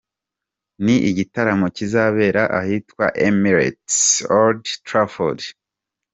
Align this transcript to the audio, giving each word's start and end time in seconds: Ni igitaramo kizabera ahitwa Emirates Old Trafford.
Ni 0.83 0.95
igitaramo 1.09 1.67
kizabera 1.75 2.43
ahitwa 2.59 3.05
Emirates 3.27 3.97
Old 4.39 4.63
Trafford. 4.87 5.39